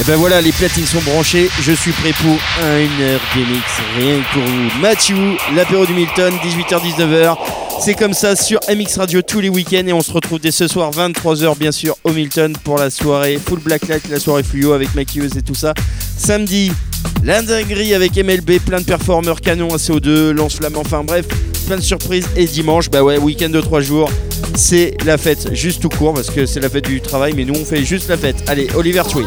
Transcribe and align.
Et 0.00 0.04
ben 0.04 0.16
voilà, 0.16 0.40
les 0.40 0.52
platines 0.52 0.86
sont 0.86 1.00
branchées. 1.02 1.50
Je 1.60 1.72
suis 1.72 1.92
prêt 1.92 2.14
pour 2.14 2.38
une 2.62 3.02
heure 3.02 3.20
d'MX, 3.34 3.82
rien 3.98 4.16
que 4.18 4.32
pour 4.32 4.42
vous. 4.42 4.80
Mathieu, 4.80 5.36
l'apéro 5.54 5.84
du 5.84 5.92
Milton, 5.92 6.32
18h-19h. 6.42 7.36
C'est 7.82 7.94
comme 7.94 8.14
ça 8.14 8.34
sur 8.34 8.60
MX 8.68 8.98
Radio 8.98 9.20
tous 9.22 9.40
les 9.40 9.50
week-ends 9.50 9.86
et 9.86 9.92
on 9.92 10.02
se 10.02 10.12
retrouve 10.12 10.38
dès 10.38 10.50
ce 10.50 10.68
soir 10.68 10.90
23h 10.90 11.56
bien 11.56 11.72
sûr 11.72 11.96
au 12.04 12.12
Milton 12.12 12.54
pour 12.62 12.76
la 12.76 12.90
soirée 12.90 13.38
full 13.42 13.58
black 13.60 13.88
light, 13.88 14.02
la 14.10 14.20
soirée 14.20 14.42
fluo 14.42 14.72
avec 14.72 14.94
maquilleuse 14.94 15.36
et 15.38 15.42
tout 15.42 15.54
ça. 15.54 15.72
Samedi, 16.18 16.72
l'indinguerie 17.22 17.94
avec 17.94 18.16
MLB, 18.16 18.58
plein 18.58 18.80
de 18.80 18.84
performeurs 18.84 19.40
canon 19.40 19.68
à 19.68 19.76
CO2, 19.76 20.30
lance-flamme, 20.32 20.76
enfin 20.76 21.04
bref, 21.04 21.26
plein 21.66 21.76
de 21.76 21.82
surprises. 21.82 22.26
Et 22.36 22.44
dimanche, 22.44 22.90
bah 22.90 23.02
ouais, 23.02 23.16
week-end 23.16 23.48
de 23.48 23.60
3 23.62 23.80
jours, 23.80 24.10
c'est 24.54 24.94
la 25.06 25.16
fête 25.16 25.54
juste 25.54 25.80
tout 25.80 25.88
court 25.88 26.12
parce 26.12 26.28
que 26.28 26.44
c'est 26.44 26.60
la 26.60 26.68
fête 26.68 26.84
du 26.84 27.00
travail, 27.00 27.32
mais 27.34 27.46
nous 27.46 27.54
on 27.54 27.64
fait 27.64 27.82
juste 27.82 28.10
la 28.10 28.18
fête. 28.18 28.36
Allez, 28.46 28.68
Oliver 28.74 29.04
Twig. 29.10 29.26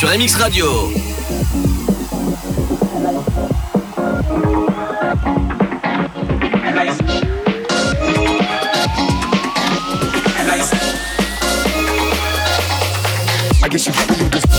sur 0.00 0.08
MX 0.08 0.36
Radio. 0.36 0.66
I 13.62 13.68
guess 13.68 13.86
you 13.86 13.92
gotta 13.92 14.14
do 14.14 14.30
this. 14.30 14.50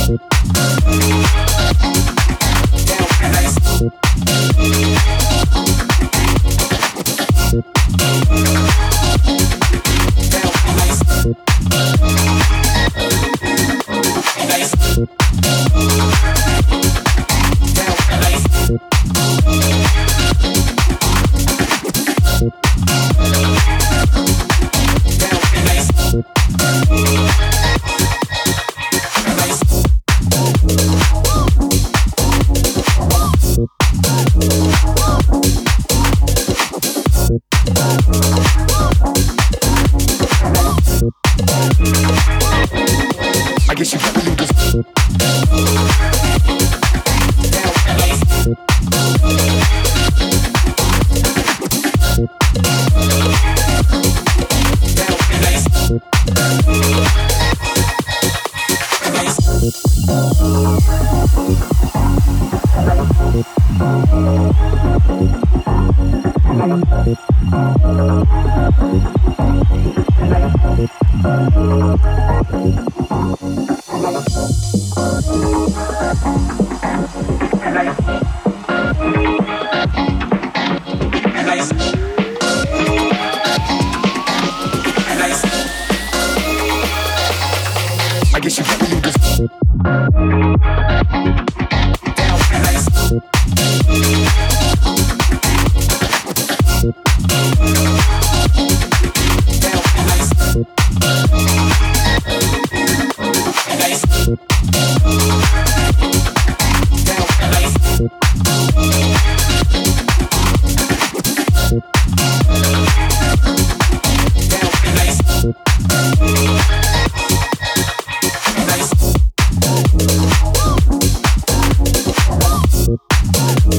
I 123.71 123.75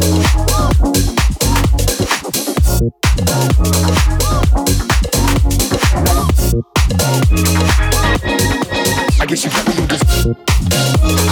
guess 9.27 9.45
you 9.45 9.51
got 9.51 9.67
me. 9.69 11.32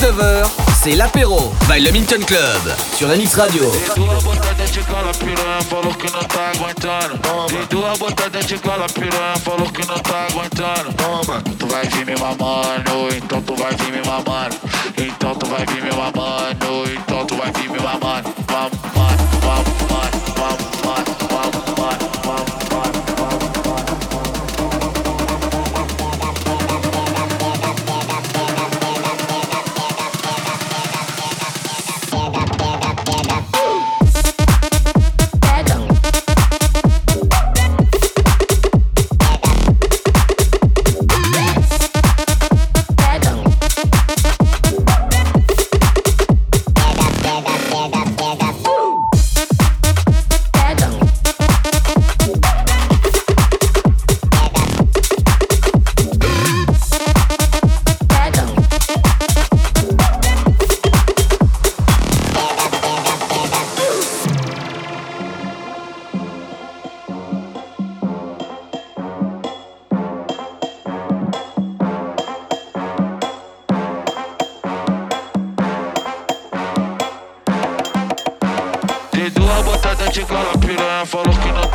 19h, 0.00 0.48
c'est 0.82 0.94
l'apéro 0.94 1.52
by 1.68 1.84
le 1.84 1.92
Minton 1.92 2.24
Club 2.26 2.74
sur 2.96 3.06
la 3.06 3.16
Mix 3.16 3.34
Radio. 3.34 3.70
Toma. 18.56 18.99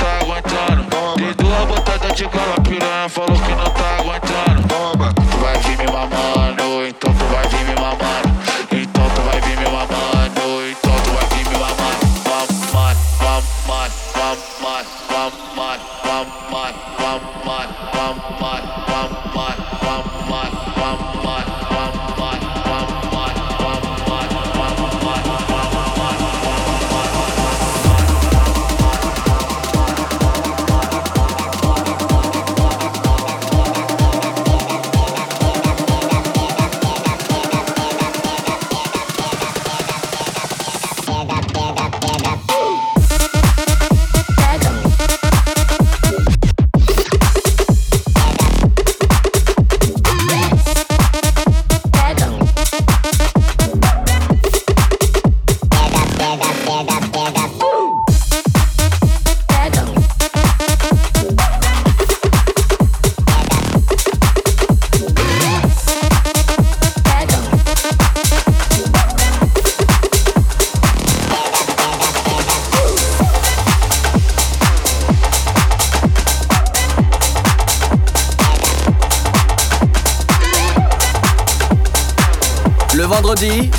tá 0.06 0.20
aguentando. 0.22 1.15
Dei 1.15 1.34
duas 1.34 1.65
botadas 1.65 2.15
de 2.15 2.28
cara 2.28 2.62
piranha, 2.62 3.10
falou 3.10 3.39
que 3.39 3.56
não 3.56 3.72
tá 3.72 3.98
aguentando. 4.00 4.44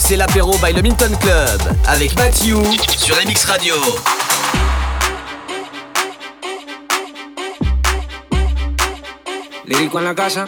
C'est 0.07 0.17
l'apéro 0.17 0.57
by 0.59 0.73
le 0.73 0.83
Minton 0.83 1.11
Club 1.21 1.61
avec 1.89 2.17
Mathieu 2.17 2.59
sur 2.97 3.17
MX 3.17 3.45
Radio. 3.47 3.75
Lírico 9.65 9.99
en 9.99 10.05
la 10.05 10.15
casa. 10.15 10.47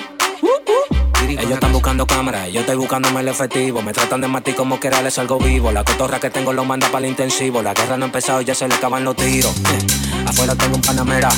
Ellos 1.28 1.50
están 1.50 1.72
buscando 1.72 2.06
cámaras, 2.06 2.52
yo 2.52 2.60
estoy 2.60 2.76
buscándome 2.76 3.20
el 3.20 3.26
efectivo. 3.26 3.82
Me 3.82 3.92
tratan 3.92 4.20
de 4.20 4.28
matar 4.28 4.54
como 4.54 4.78
que 4.78 4.90
les 4.90 5.18
algo 5.18 5.38
vivo. 5.40 5.72
La 5.72 5.82
cotorra 5.82 6.20
que 6.20 6.30
tengo 6.30 6.52
lo 6.52 6.64
manda 6.64 6.86
para 6.88 7.04
el 7.04 7.10
intensivo. 7.10 7.60
La 7.60 7.74
guerra 7.74 7.96
no 7.96 8.04
ha 8.04 8.06
empezado, 8.06 8.40
ya 8.42 8.54
se 8.54 8.68
le 8.68 8.76
acaban 8.76 9.02
los 9.02 9.16
tiros. 9.16 9.52
Afuera 10.24 10.54
tengo 10.54 10.76
un 10.76 10.82
panamera. 10.82 11.30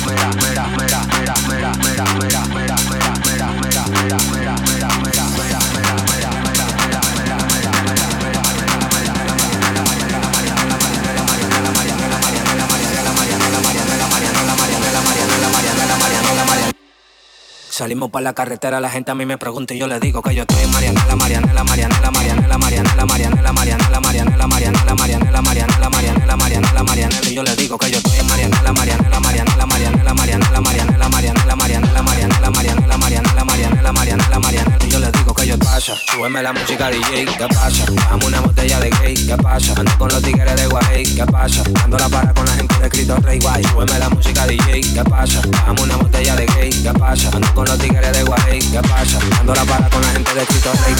Salimos 17.81 18.11
para 18.11 18.25
la 18.25 18.33
carretera, 18.33 18.79
la 18.79 18.91
gente 18.91 19.09
a 19.09 19.15
mí 19.15 19.25
me 19.25 19.39
pregunta 19.39 19.73
y 19.73 19.79
yo 19.79 19.87
le 19.87 19.99
digo 19.99 20.21
que 20.21 20.35
yo 20.35 20.43
estoy 20.43 20.61
en 20.63 20.69
Mariana, 20.69 21.03
la 21.07 21.15
Mariana, 21.15 21.51
la 21.51 21.63
Mariana, 21.63 21.99
la 21.99 22.11
Mariana, 22.11 22.47
la 22.47 22.55
Mariana, 22.59 22.95
la 22.95 23.07
Mariana, 23.07 23.41
la 23.41 23.51
Mariana, 23.51 23.89
la 23.89 23.99
Mariana, 23.99 24.29
la 24.37 24.47
Mariana, 24.47 24.85
la 24.85 24.91
Mariana, 24.91 25.31
la 25.31 25.39
Mariana, 25.41 25.79
la 25.79 25.89
Mariana, 25.89 26.25
la 26.27 26.37
Mariana, 26.37 26.73
la 26.75 26.83
Mariana, 26.83 27.15
y 27.27 27.33
yo 27.33 27.41
le 27.41 27.55
digo 27.55 27.79
que 27.79 27.89
yo 27.89 27.97
estoy 27.97 28.19
en 28.19 28.27
Mariana, 28.27 28.61
la 28.61 28.71
Mariana, 28.71 29.09
la 29.09 29.19
Mariana, 29.19 29.55
la 29.57 29.65
Mariana, 29.65 30.03
la 30.03 30.13
Mariana, 30.13 30.51
la 30.51 30.59
Mariana, 30.61 30.97
la 30.99 31.09
Mariana, 31.09 31.45
la 31.47 31.57
Mariana, 31.57 31.91
la 31.97 31.97
Mariana, 32.05 32.39
la 32.39 32.49
Mariana, 32.51 32.85
la 32.87 32.99
Mariana, 32.99 33.33
la 33.33 33.43
Mariana, 33.43 33.81
la 33.81 33.91
Mariana, 33.91 34.29
la 34.29 34.39
Mariana, 34.39 34.77
y 34.85 34.87
yo 34.87 34.99
le 34.99 35.11
digo 35.11 35.33
que 35.33 35.47
yo 35.47 35.57
pasa. 35.57 35.93
Súbeme 36.11 36.43
la 36.43 36.53
música 36.53 36.91
DJ, 36.91 37.25
¿qué 37.25 37.47
pasa? 37.47 37.85
Dame 38.09 38.25
una 38.27 38.41
botella 38.41 38.79
de 38.79 38.89
gay, 39.01 39.15
¿qué 39.15 39.37
pasa? 39.37 39.73
Ando 39.75 39.97
con 39.97 40.09
los 40.09 40.21
tigres 40.21 40.55
de 40.55 40.67
Guay, 40.67 41.03
¿qué 41.15 41.25
pasa? 41.25 41.63
Ando 41.83 41.97
la 41.97 42.09
para 42.09 42.31
con 42.31 42.45
la 42.45 42.51
gente 42.53 42.75
de 42.77 42.85
escrito 42.85 43.15
Rey 43.17 43.39
Guay. 43.39 43.63
Súbeme 43.63 43.97
la 43.97 44.09
música 44.09 44.45
DJ, 44.45 44.81
¿qué 44.81 45.03
pasa? 45.03 45.41
Dame 45.65 45.81
una 45.81 45.97
botella 45.97 46.35
de 46.35 46.45
gay, 46.45 46.69
¿qué 46.69 46.93
pasa? 46.93 47.29
Ando 47.33 47.53
con 47.55 47.70
los 47.71 47.79
tigres 47.79 48.11
de 48.11 48.23
Guay, 48.23 48.59
¿qué 48.59 48.81
pasa? 48.81 49.19
Ando 49.39 49.55
la 49.55 49.63
para 49.63 49.89
con 49.89 50.01
la 50.01 50.09
gente 50.09 50.33
de 50.33 50.45
Cristo 50.45 50.71
Rey. 50.83 50.95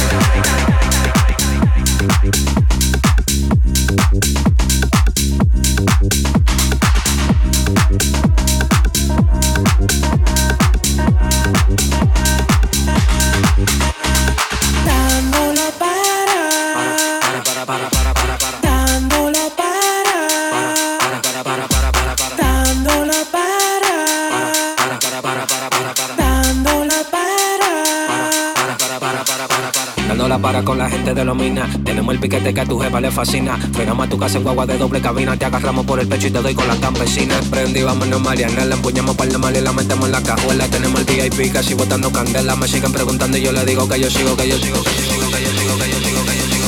Para 30.52 30.66
con 30.66 30.78
la 30.78 30.90
gente 30.90 31.14
de 31.14 31.24
los 31.24 31.34
minas. 31.34 31.70
Tenemos 31.86 32.14
el 32.14 32.20
piquete 32.20 32.54
que 32.54 32.60
a 32.60 32.66
tu 32.66 32.78
jefa 32.78 33.00
le 33.00 33.10
fascina. 33.10 33.58
Frenamos 33.72 34.06
a 34.06 34.10
tu 34.10 34.18
casa 34.18 34.38
en 34.38 34.44
guagua 34.44 34.66
de 34.66 34.78
doble 34.78 35.00
cabina. 35.00 35.38
Te 35.38 35.46
agarramos 35.46 35.86
por 35.86 35.98
el 36.02 36.10
pecho 36.10 36.28
y 36.28 36.32
te 36.32 36.42
doy 36.42 36.54
con 36.54 36.68
la 36.68 36.76
campesina. 36.76 37.40
Prendí, 37.50 37.84
vámonos 37.84 38.20
Mariana. 38.20 38.66
La 38.66 38.76
empuñamos 38.76 39.16
para 39.16 39.32
el 39.32 39.40
mal 39.40 39.56
y 39.56 39.62
la 39.62 39.72
metemos 39.72 40.08
en 40.08 40.12
la 40.12 40.22
cajuela. 40.22 40.68
Tenemos 40.68 41.00
el 41.00 41.06
VIP 41.06 41.54
casi 41.54 41.74
botando 41.74 42.12
candela. 42.12 42.58
Me 42.58 42.68
siguen 42.68 42.92
preguntando 42.92 43.38
y 43.38 43.44
yo 43.44 43.54
le 43.54 43.64
digo 43.64 43.88
que 43.88 43.98
yo 43.98 44.10
sigo, 44.10 44.36
que 44.36 44.50
yo 44.50 44.58
sigo, 44.58 44.84
que 44.84 44.90
yo 44.90 45.00
sigo, 45.00 45.32
que 45.32 45.42
yo 45.42 45.52
sigo, 45.52 45.78
que 45.78 45.90
yo 45.90 46.00
sigo, 46.02 46.26
que 46.26 46.36
yo 46.36 46.46
sigo. 46.50 46.62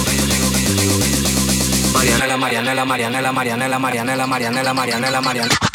Marianela, 1.94 2.38
Marianela, 2.38 2.86
Marianela, 2.86 3.32
Marianela, 3.34 3.80
Marianela, 3.80 4.28
Marianela, 4.28 4.28
Marianela, 4.28 4.74
Marianela. 4.74 5.22
Marianela, 5.22 5.73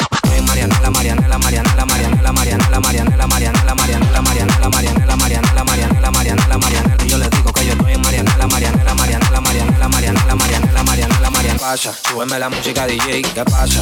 súbeme 11.77 12.39
la 12.39 12.49
música 12.49 12.85
DJ, 12.87 13.21
¿qué 13.21 13.45
pasa? 13.45 13.81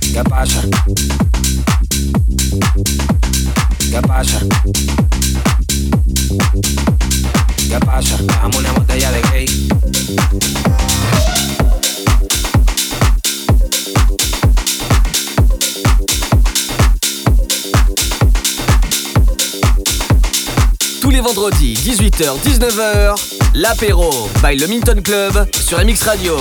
¿Qué 0.00 0.22
pasa? 0.24 0.62
¿Qué 3.90 4.00
pasa? 4.00 4.40
¿Qué 7.68 7.78
pasa? 7.84 8.16
Dame 8.22 8.56
una 8.58 8.72
botella 8.72 9.10
de 9.12 9.22
gay. 9.32 9.68
Tous 21.10 21.14
les 21.16 21.22
vendredis, 21.22 21.74
18h-19h, 21.74 23.34
l'apéro 23.54 24.12
by 24.44 24.54
le 24.56 24.68
Minton 24.68 25.02
Club 25.02 25.44
sur 25.60 25.84
MX 25.84 26.04
Radio. 26.04 26.36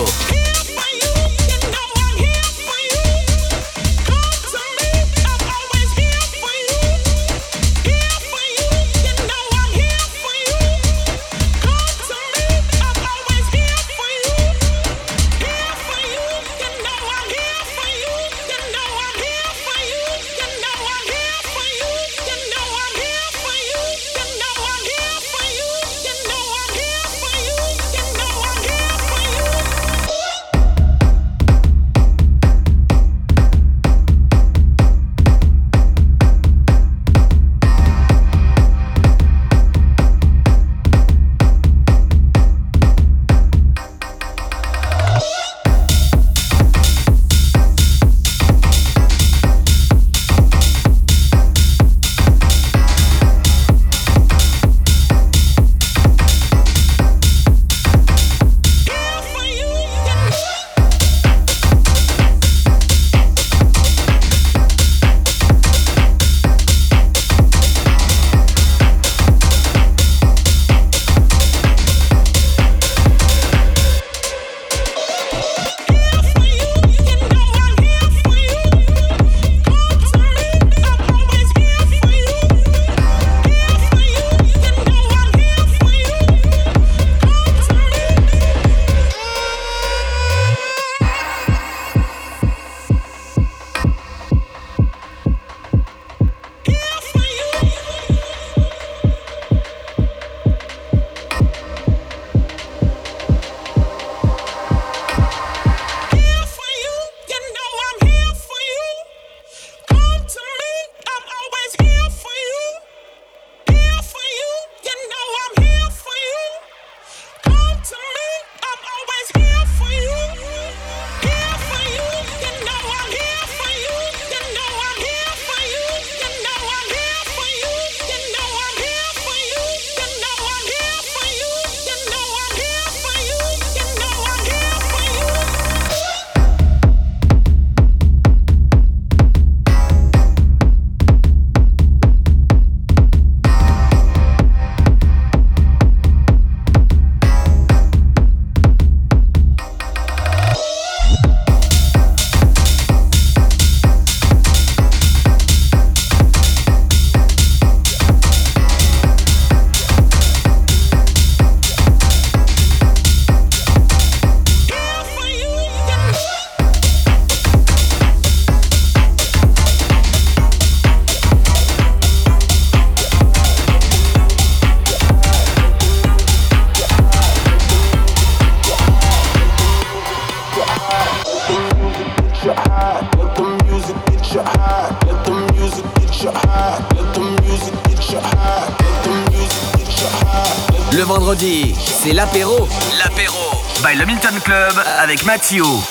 Mathieu. 195.50 195.82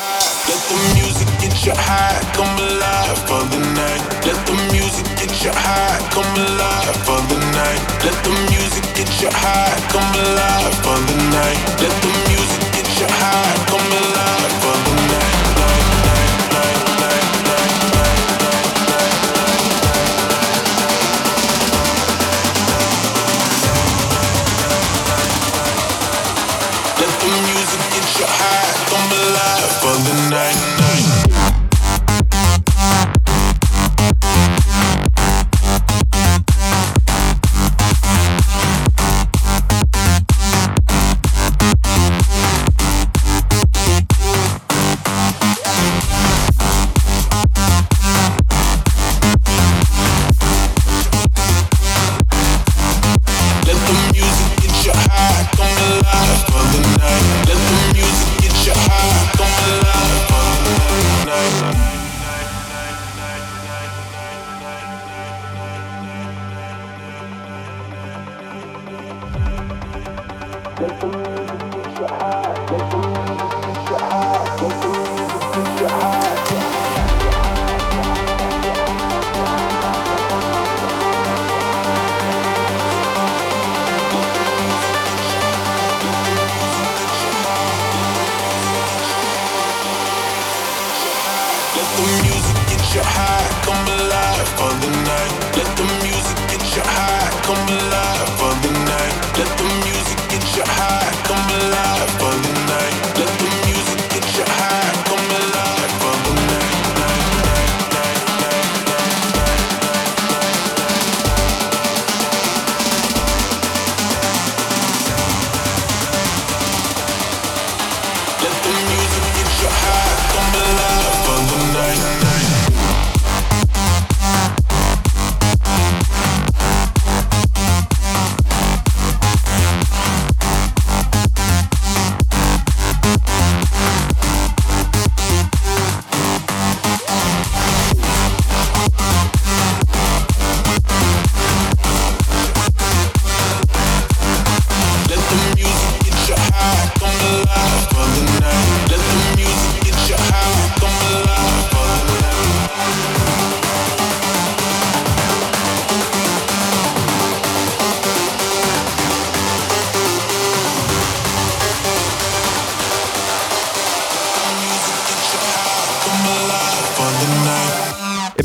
Let 0.46 0.60
the 0.70 0.78
music 0.94 1.26
get 1.42 1.66
you 1.66 1.72
high, 1.74 2.22
come 2.30 2.46
alive 2.46 3.18
for 3.26 3.42
the 3.50 3.58
night. 3.74 3.98
Let 4.22 4.38
the 4.46 4.54
music 4.70 5.02
get 5.18 5.34
you 5.42 5.50
high, 5.50 5.98
come 6.14 6.30
alive 6.30 6.94
for 7.02 7.18
the 7.26 7.38
night. 7.58 7.82
Let 8.06 8.14
the 8.22 8.30
music 8.54 8.86
get 8.94 9.10
you 9.20 9.30
high, 9.34 9.74
come 9.90 10.06
alive 10.14 10.74
for 10.86 10.94
the 10.94 11.16
night. 11.34 11.58
Let 11.82 11.90
the 11.90 12.10
music 12.30 12.62
get 12.70 12.86
you 13.02 13.08
high, 13.10 13.77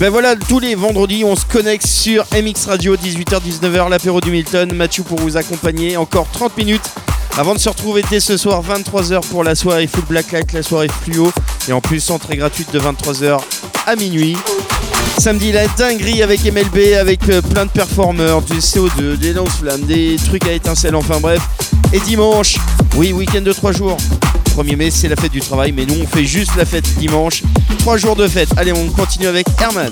ben 0.04 0.10
voilà, 0.10 0.36
tous 0.36 0.60
les 0.60 0.76
vendredis, 0.76 1.24
on 1.24 1.38
se 1.38 1.46
connecte 1.46 1.88
sur 1.88 2.26
MX 2.34 2.66
Radio, 2.68 2.98
18h-19h, 2.98 3.90
l'apéro 3.90 4.20
du 4.20 4.32
Milton. 4.32 4.74
Mathieu 4.74 5.02
pour 5.02 5.18
vous 5.18 5.38
accompagner 5.38 5.96
encore 5.96 6.28
30 6.30 6.58
minutes 6.58 6.84
avant 7.38 7.54
de 7.54 7.60
se 7.60 7.70
retrouver 7.70 8.04
dès 8.10 8.20
ce 8.20 8.36
soir, 8.36 8.62
23h 8.62 9.22
pour 9.28 9.46
la 9.46 9.56
soirée 9.56 9.88
Full 9.88 10.04
Blacklight, 10.04 10.52
la 10.52 10.62
soirée 10.62 10.90
fluo. 10.90 11.32
Et 11.70 11.72
en 11.72 11.80
plus, 11.80 12.12
entrée 12.12 12.36
gratuite 12.36 12.70
de 12.74 12.82
23h 12.82 13.40
à 13.86 13.96
minuit. 13.96 14.36
Samedi, 15.20 15.54
la 15.54 15.68
dinguerie 15.68 16.22
avec 16.22 16.44
MLB, 16.44 16.96
avec 17.00 17.30
euh, 17.30 17.42
plein 17.42 17.66
de 17.66 17.72
performeurs, 17.72 18.42
du 18.42 18.58
CO2, 18.58 19.16
des 19.16 19.32
lance-flammes, 19.32 19.84
des 19.84 20.18
trucs 20.26 20.46
à 20.46 20.52
étincelles, 20.52 20.98
enfin 20.98 21.22
bref. 21.22 21.42
Et 21.94 22.02
dimanche, 22.02 22.58
oui, 22.98 23.14
week-end 23.14 23.42
de 23.42 23.54
3 23.54 23.72
jours. 23.72 23.96
1er 24.56 24.76
mai, 24.76 24.92
c'est 24.92 25.08
la 25.08 25.16
fête 25.16 25.32
du 25.32 25.40
travail, 25.42 25.72
mais 25.72 25.86
nous 25.86 25.96
on 26.02 26.08
fait 26.08 26.26
juste 26.26 26.56
la 26.56 26.66
fête 26.66 26.86
dimanche. 26.98 27.44
Trois 27.80 27.98
jours 27.98 28.16
de 28.16 28.28
fête. 28.28 28.50
Allez, 28.58 28.74
on 28.74 28.90
continue 28.90 29.28
avec 29.28 29.48
Herman. 29.60 29.92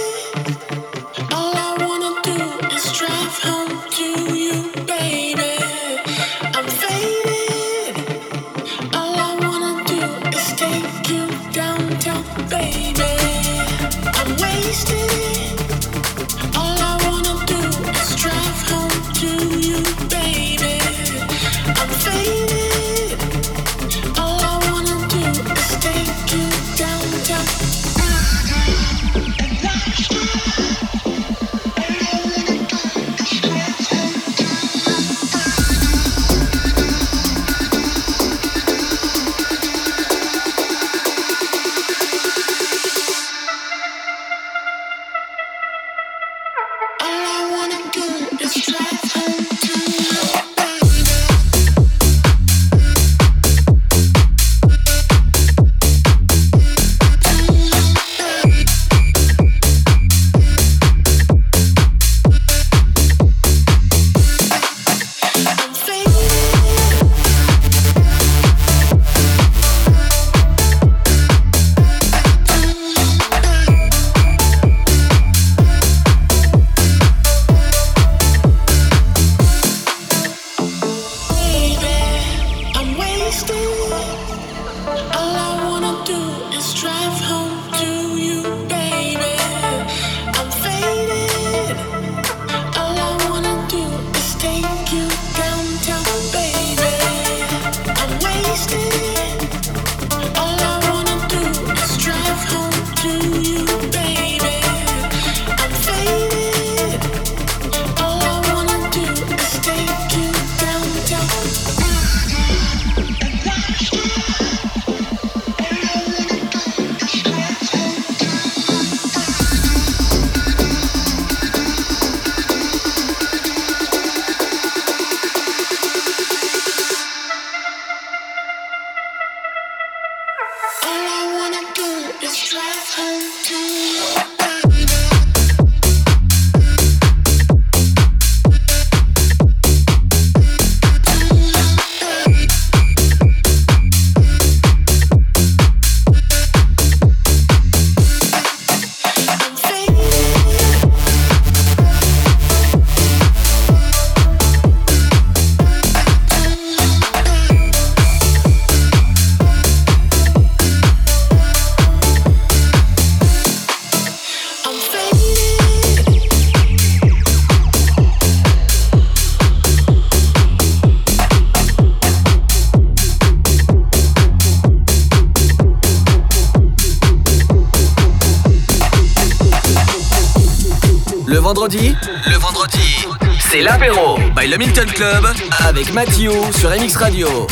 le 184.51 184.57
Milton 184.57 184.91
Club 184.91 185.25
avec 185.65 185.93
Mathieu 185.93 186.31
sur 186.51 186.69
MX 186.71 186.97
Radio. 186.97 187.47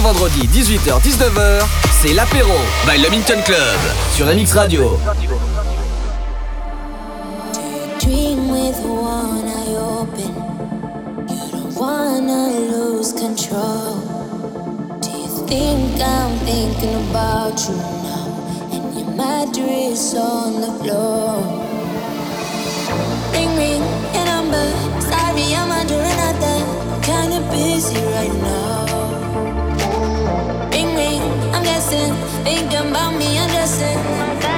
18h-19h, 0.00 1.66
c'est 1.90 2.14
l'apéro 2.14 2.54
by 2.86 3.02
Le 3.02 3.10
Minton 3.10 3.42
Club 3.44 3.58
sur 4.14 4.26
Radio. 4.54 4.96
One 8.84 9.48
eye 9.48 9.74
open. 9.76 10.34
You 11.28 11.50
don't 11.50 11.74
wanna 11.74 12.48
lose 12.70 13.12
control. 13.12 13.96
Do 15.00 15.10
you 15.10 15.46
think 15.48 16.00
I'm 16.00 16.38
thinking 16.46 16.94
about 17.10 17.58
you 17.66 17.74
now? 17.74 18.70
And 18.72 18.96
your 18.96 19.10
mattress 19.16 20.14
on 20.14 20.60
the 20.60 20.72
floor. 20.84 21.42
Ring 23.32 23.56
ring 23.56 23.82
your 24.14 24.24
number. 24.26 24.70
Sorry, 25.00 25.54
I'm 25.54 25.72
under 25.72 26.00
another. 26.00 27.00
Kinda 27.02 27.40
busy 27.50 28.00
right 28.14 28.32
now. 28.42 28.87
I'm 31.90 31.94
guessing, 31.94 32.44
thinking 32.44 32.90
about 32.90 33.16
me 33.18 33.38
undressing. 33.38 33.96
I'm 33.96 34.57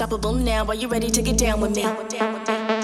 Are 0.00 0.74
you 0.74 0.88
ready 0.88 1.10
to 1.10 1.22
get 1.22 1.36
down 1.36 1.60
with 1.60 1.76
me? 1.76 1.82
vendredi 1.82 2.16
18h 2.16 2.42
19h 2.46 2.81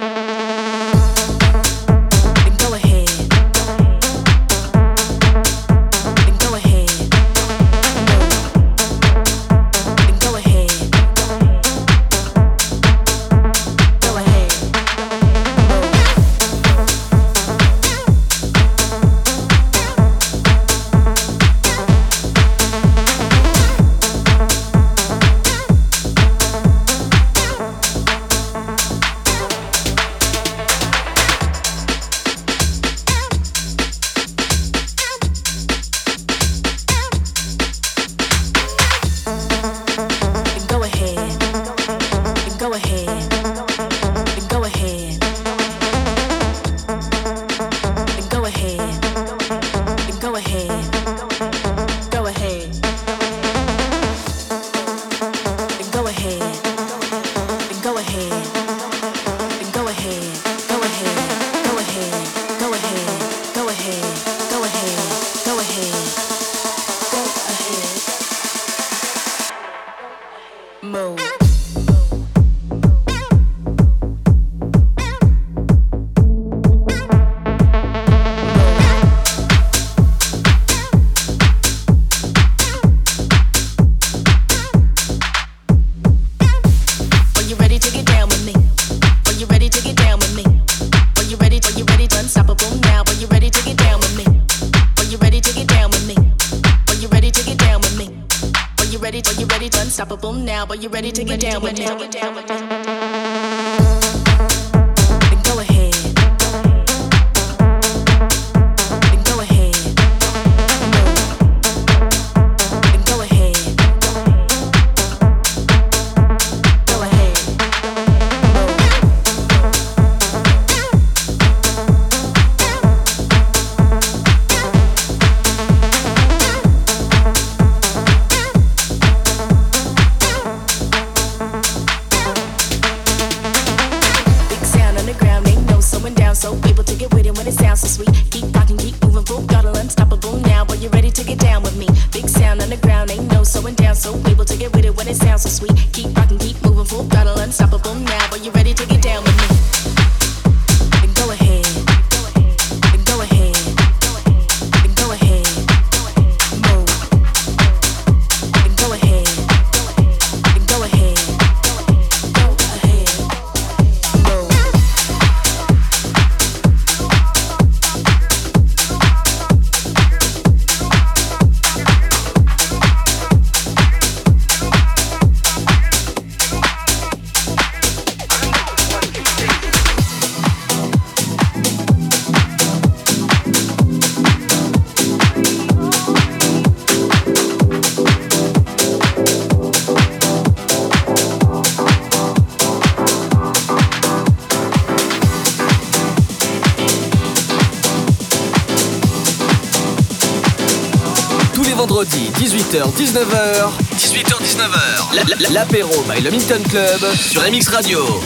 18h 202.87 204.39
19h 204.45 205.53
l'apéro 205.53 206.05
by 206.09 206.21
le 206.23 206.31
Milton 206.31 206.63
Club 206.63 207.01
sur 207.19 207.43
MX 207.43 207.69
Radio. 207.71 208.21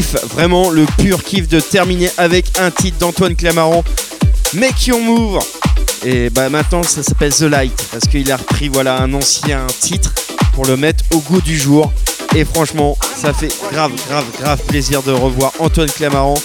Vraiment 0.00 0.70
le 0.70 0.86
pur 0.98 1.22
kiff 1.22 1.48
de 1.48 1.60
terminer 1.60 2.10
avec 2.16 2.58
un 2.58 2.70
titre 2.70 2.98
d'Antoine 2.98 3.34
Clamaran. 3.34 3.84
Make 4.54 4.86
Your 4.86 5.00
Move. 5.00 5.38
Et 6.04 6.30
bah 6.30 6.48
maintenant 6.48 6.82
ça 6.82 7.02
s'appelle 7.02 7.32
The 7.32 7.42
Light 7.42 7.88
parce 7.92 8.06
qu'il 8.06 8.32
a 8.32 8.36
repris 8.36 8.68
voilà 8.68 9.00
un 9.02 9.12
ancien 9.12 9.66
titre 9.80 10.14
pour 10.54 10.64
le 10.64 10.76
mettre 10.76 11.04
au 11.12 11.18
goût 11.18 11.40
du 11.40 11.58
jour. 11.58 11.92
Et 12.34 12.44
franchement, 12.44 12.96
ça 13.16 13.32
fait 13.32 13.52
grave, 13.72 13.92
grave, 14.08 14.24
grave 14.40 14.60
plaisir 14.68 15.02
de 15.02 15.10
revoir 15.10 15.52
Antoine 15.58 15.90
Clamaran 15.90 16.36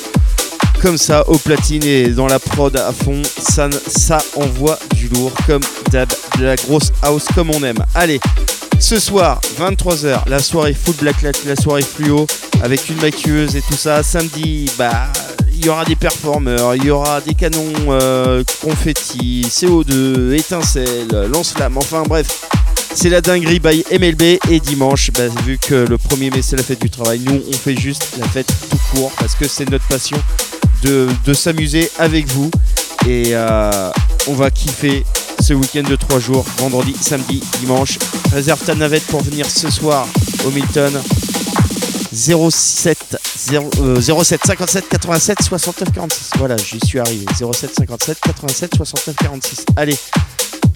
comme 0.81 0.97
ça 0.97 1.27
au 1.29 1.37
platine 1.37 1.83
et 1.83 2.09
dans 2.09 2.27
la 2.27 2.39
prod 2.39 2.75
à 2.75 2.91
fond. 2.91 3.21
Ça, 3.39 3.69
ça 3.87 4.19
envoie 4.35 4.77
du 4.95 5.07
lourd 5.07 5.31
comme 5.47 5.61
d'hab, 5.91 6.09
de 6.37 6.45
la 6.45 6.55
grosse 6.55 6.91
house 7.01 7.25
comme 7.33 7.49
on 7.51 7.63
aime. 7.63 7.83
Allez, 7.93 8.19
ce 8.79 8.99
soir, 8.99 9.39
23h, 9.59 10.27
la 10.27 10.39
soirée 10.39 10.73
full 10.73 10.95
black 10.95 11.15
la 11.45 11.55
soirée 11.55 11.81
fluo 11.81 12.27
avec 12.61 12.89
une 12.89 13.01
maquilleuse 13.01 13.55
et 13.55 13.61
tout 13.61 13.73
ça. 13.75 14.03
Samedi, 14.03 14.69
bah, 14.77 15.11
il 15.53 15.65
y 15.65 15.69
aura 15.69 15.85
des 15.85 15.95
performeurs, 15.95 16.75
il 16.75 16.85
y 16.85 16.91
aura 16.91 17.21
des 17.21 17.33
canons 17.33 17.73
euh, 17.89 18.43
confetti, 18.61 19.45
CO2, 19.49 20.33
étincelles, 20.33 21.29
lance-flamme, 21.31 21.77
enfin 21.77 22.03
bref. 22.03 22.47
C'est 22.93 23.09
la 23.09 23.19
dinguerie 23.21 23.59
by 23.59 23.83
MLB 23.91 24.39
et 24.49 24.59
dimanche, 24.59 25.11
bah, 25.11 25.27
vu 25.45 25.57
que 25.57 25.75
le 25.75 25.97
1er 25.97 26.33
mai 26.33 26.41
c'est 26.41 26.55
la 26.55 26.63
fête 26.63 26.81
du 26.81 26.89
travail, 26.89 27.19
nous 27.19 27.41
on 27.49 27.53
fait 27.53 27.75
juste 27.75 28.17
la 28.19 28.27
fête 28.27 28.47
tout 28.69 28.77
court 28.91 29.11
parce 29.19 29.35
que 29.35 29.47
c'est 29.47 29.69
notre 29.69 29.87
passion 29.87 30.17
de, 30.83 31.33
s'amuser 31.33 31.89
avec 31.97 32.27
vous 32.27 32.51
et 33.07 33.31
euh, 33.33 33.91
on 34.27 34.33
va 34.33 34.51
kiffer 34.51 35.03
ce 35.39 35.53
week-end 35.53 35.83
de 35.83 35.95
3 35.95 36.19
jours, 36.19 36.45
vendredi, 36.57 36.95
samedi, 36.99 37.41
dimanche. 37.59 37.99
Réserve 38.33 38.63
ta 38.63 38.75
navette 38.75 39.05
pour 39.07 39.21
venir 39.21 39.49
ce 39.49 39.69
soir 39.69 40.07
au 40.45 40.51
Milton. 40.51 40.93
07, 42.13 43.17
07 43.99 44.41
57 44.45 44.89
87 44.89 45.43
69 45.43 45.93
46. 45.93 46.29
Voilà, 46.37 46.55
j'y 46.57 46.79
suis 46.85 46.99
arrivé. 46.99 47.25
07 47.35 47.75
57 47.75 48.19
87 48.21 48.75
69 48.77 49.15
46. 49.17 49.65
Allez, 49.75 49.97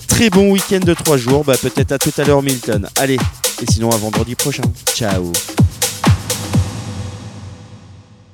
très 0.07 0.29
bon 0.29 0.51
week-end 0.51 0.79
de 0.79 0.93
3 0.93 1.17
jours. 1.17 1.43
Bah, 1.43 1.55
peut-être 1.61 1.93
à 1.93 1.97
tout 1.97 2.13
à 2.17 2.23
l'heure 2.23 2.41
Milton. 2.41 2.87
Allez, 2.97 3.17
et 3.61 3.71
sinon 3.71 3.89
à 3.91 3.97
vendredi 3.97 4.35
prochain. 4.35 4.63
Ciao. 4.93 5.31